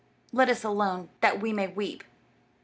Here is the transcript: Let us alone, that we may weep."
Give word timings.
Let 0.33 0.49
us 0.49 0.63
alone, 0.63 1.09
that 1.19 1.39
we 1.39 1.53
may 1.53 1.67
weep." 1.67 2.03